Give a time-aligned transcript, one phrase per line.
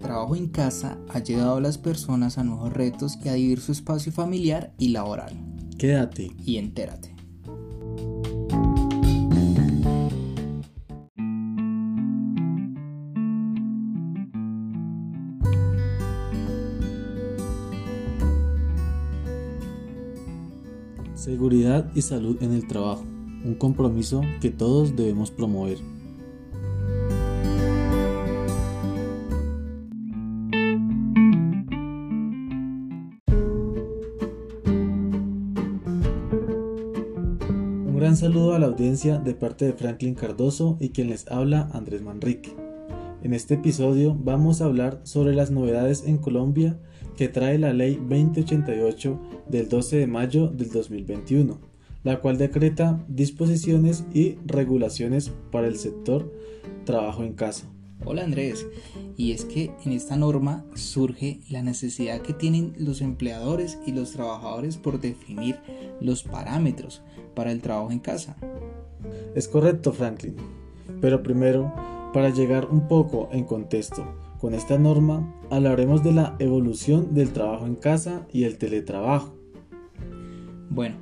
[0.00, 3.70] trabajo en casa ha llevado a las personas a nuevos retos y a dividir su
[3.70, 5.32] espacio familiar y laboral.
[5.78, 7.14] Quédate y entérate.
[21.14, 23.02] Seguridad y salud en el trabajo,
[23.44, 25.78] un compromiso que todos debemos promover.
[38.10, 42.02] Gran saludo a la audiencia de parte de Franklin Cardoso y quien les habla Andrés
[42.02, 42.56] Manrique.
[43.22, 46.76] En este episodio vamos a hablar sobre las novedades en Colombia
[47.16, 51.60] que trae la Ley 2088 del 12 de mayo del 2021,
[52.02, 56.32] la cual decreta disposiciones y regulaciones para el sector
[56.84, 57.70] trabajo en casa.
[58.02, 58.66] Hola Andrés,
[59.18, 64.12] y es que en esta norma surge la necesidad que tienen los empleadores y los
[64.12, 65.58] trabajadores por definir
[66.00, 67.02] los parámetros
[67.34, 68.36] para el trabajo en casa.
[69.34, 70.34] Es correcto Franklin,
[71.02, 71.72] pero primero,
[72.14, 74.02] para llegar un poco en contexto
[74.40, 79.36] con esta norma, hablaremos de la evolución del trabajo en casa y el teletrabajo.
[80.70, 80.96] Bueno,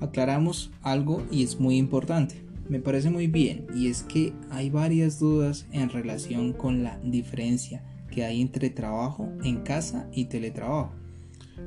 [0.00, 5.18] aclaramos algo y es muy importante me parece muy bien y es que hay varias
[5.18, 10.92] dudas en relación con la diferencia que hay entre trabajo en casa y teletrabajo.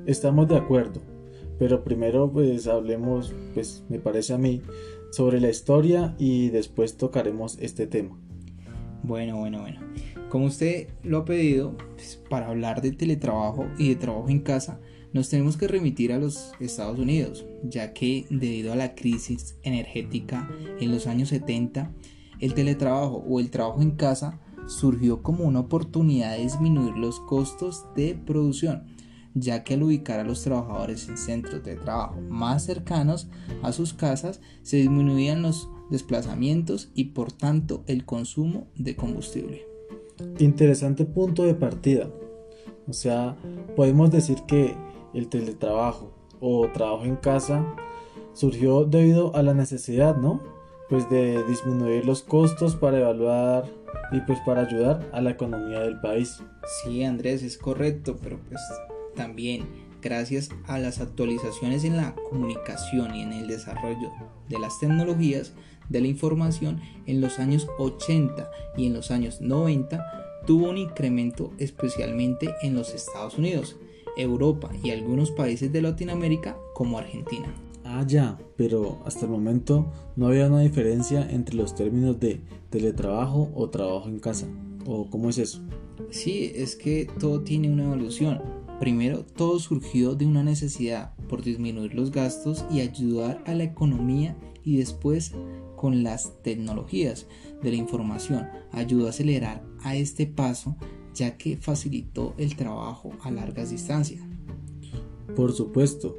[0.06, 1.02] Estamos de acuerdo,
[1.60, 4.62] pero primero pues hablemos, pues me parece a mí,
[5.12, 8.18] sobre la historia y después tocaremos este tema.
[9.04, 9.80] Bueno, bueno, bueno.
[10.30, 14.80] Como usted lo ha pedido, pues, para hablar de teletrabajo y de trabajo en casa,
[15.18, 20.48] nos tenemos que remitir a los Estados Unidos, ya que debido a la crisis energética
[20.80, 21.92] en los años 70,
[22.40, 27.86] el teletrabajo o el trabajo en casa surgió como una oportunidad de disminuir los costos
[27.96, 28.86] de producción,
[29.34, 33.28] ya que al ubicar a los trabajadores en centros de trabajo más cercanos
[33.64, 39.66] a sus casas, se disminuían los desplazamientos y por tanto el consumo de combustible.
[40.38, 42.08] Interesante punto de partida.
[42.88, 43.36] O sea,
[43.76, 44.76] podemos decir que
[45.14, 47.66] el teletrabajo o trabajo en casa
[48.34, 50.42] surgió debido a la necesidad, ¿no?
[50.90, 53.66] Pues de disminuir los costos para evaluar
[54.12, 56.42] y pues para ayudar a la economía del país.
[56.84, 58.62] Sí, Andrés, es correcto, pero pues
[59.16, 59.66] también
[60.02, 64.12] gracias a las actualizaciones en la comunicación y en el desarrollo
[64.48, 65.54] de las tecnologías
[65.90, 71.52] de la información en los años 80 y en los años 90 tuvo un incremento
[71.58, 73.78] especialmente en los Estados Unidos
[74.18, 77.54] Europa y algunos países de Latinoamérica como Argentina.
[77.84, 79.86] Ah, ya, pero hasta el momento
[80.16, 84.48] no había una diferencia entre los términos de teletrabajo o trabajo en casa.
[84.86, 85.62] ¿O cómo es eso?
[86.10, 88.42] Sí, es que todo tiene una evolución.
[88.80, 94.36] Primero, todo surgió de una necesidad por disminuir los gastos y ayudar a la economía
[94.64, 95.34] y después
[95.76, 97.26] con las tecnologías
[97.64, 100.76] de la información ayudó a acelerar a este paso
[101.18, 104.22] ya que facilitó el trabajo a largas distancias.
[105.36, 106.16] Por supuesto,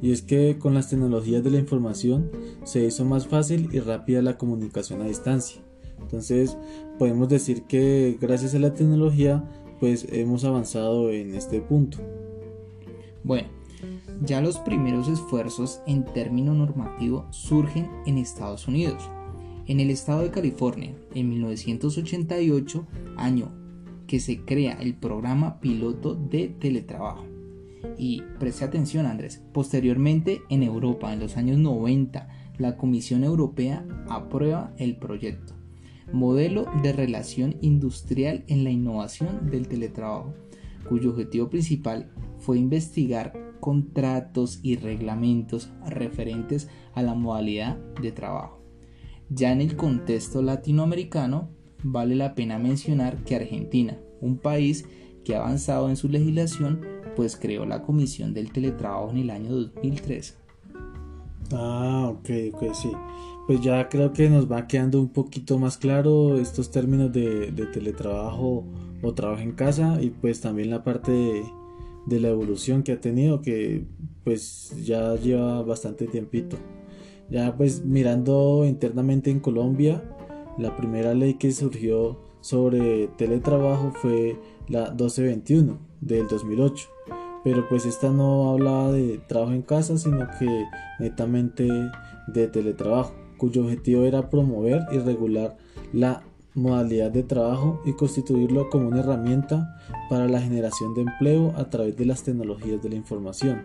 [0.00, 2.30] y es que con las tecnologías de la información
[2.64, 5.62] se hizo más fácil y rápida la comunicación a distancia.
[5.98, 6.58] Entonces,
[6.98, 9.48] podemos decir que gracias a la tecnología,
[9.80, 11.98] pues hemos avanzado en este punto.
[13.22, 13.48] Bueno,
[14.22, 19.02] ya los primeros esfuerzos en término normativo surgen en Estados Unidos.
[19.66, 23.63] En el estado de California, en 1988, año
[24.06, 27.24] que se crea el programa piloto de teletrabajo.
[27.98, 32.28] Y preste atención Andrés, posteriormente en Europa, en los años 90,
[32.58, 35.54] la Comisión Europea aprueba el proyecto.
[36.12, 40.34] Modelo de relación industrial en la innovación del teletrabajo,
[40.88, 48.62] cuyo objetivo principal fue investigar contratos y reglamentos referentes a la modalidad de trabajo.
[49.30, 51.48] Ya en el contexto latinoamericano,
[51.84, 54.86] vale la pena mencionar que Argentina, un país
[55.24, 56.80] que ha avanzado en su legislación,
[57.14, 60.36] pues creó la Comisión del Teletrabajo en el año 2003.
[61.52, 62.90] Ah, ok, ok, sí.
[63.46, 68.64] Pues ya creo que nos va quedando un poquito más claro estos términos de, teletrabajo
[69.02, 71.44] o trabajo en casa y pues también la parte de,
[72.06, 73.84] de la evolución que ha tenido que
[74.24, 76.56] pues ya lleva bastante tiempito.
[77.30, 80.02] Ya pues mirando internamente en Colombia,
[80.58, 86.88] la primera ley que surgió sobre teletrabajo fue la 1221 del 2008,
[87.42, 90.66] pero pues esta no hablaba de trabajo en casa, sino que
[90.98, 91.68] netamente
[92.28, 95.56] de teletrabajo, cuyo objetivo era promover y regular
[95.92, 96.22] la
[96.54, 99.76] modalidad de trabajo y constituirlo como una herramienta
[100.08, 103.62] para la generación de empleo a través de las tecnologías de la información.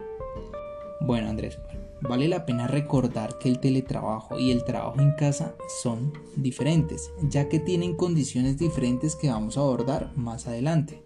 [1.02, 1.60] Bueno Andrés,
[2.02, 7.50] vale la pena recordar que el teletrabajo y el trabajo en casa son diferentes, ya
[7.50, 11.04] que tienen condiciones diferentes que vamos a abordar más adelante.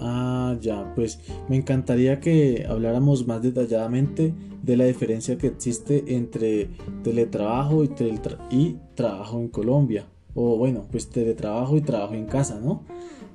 [0.00, 1.18] Ah, ya, pues
[1.48, 4.32] me encantaría que habláramos más detalladamente
[4.62, 6.70] de la diferencia que existe entre
[7.02, 10.06] teletrabajo y, trabajo en Colombia.
[10.34, 12.84] O bueno, pues teletrabajo y trabajo en casa, ¿no?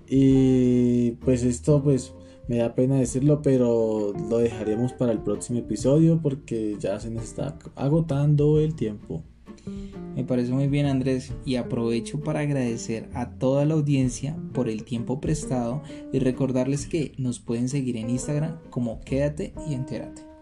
[0.08, 2.14] Y pues esto pues
[2.48, 7.24] me da pena decirlo, pero lo dejaremos para el próximo episodio porque ya se nos
[7.24, 9.24] está agotando el tiempo.
[10.16, 14.84] Me parece muy bien Andrés y aprovecho para agradecer a toda la audiencia por el
[14.84, 15.82] tiempo prestado
[16.12, 20.33] y recordarles que nos pueden seguir en Instagram como quédate y entérate.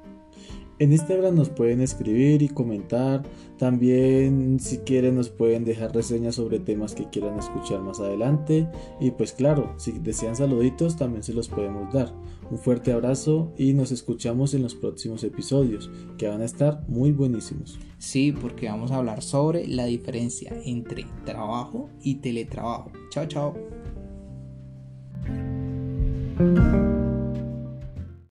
[0.82, 3.22] En Instagram nos pueden escribir y comentar.
[3.60, 8.68] También si quieren nos pueden dejar reseñas sobre temas que quieran escuchar más adelante.
[9.00, 12.12] Y pues claro, si desean saluditos también se los podemos dar.
[12.50, 17.12] Un fuerte abrazo y nos escuchamos en los próximos episodios que van a estar muy
[17.12, 17.80] buenísimos.
[18.00, 22.92] Sí, porque vamos a hablar sobre la diferencia entre trabajo y teletrabajo.
[23.12, 23.54] Chao, chao.